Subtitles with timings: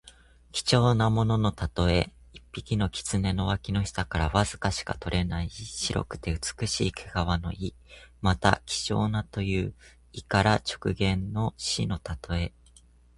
[0.51, 2.11] 貴重なもののたとえ。
[2.33, 7.75] 一匹の狐の脇の下からわずかしか取れない白くて美しい毛皮の意。
[8.19, 9.75] また、希少なという
[10.11, 12.51] 意から直言の士のたとえ。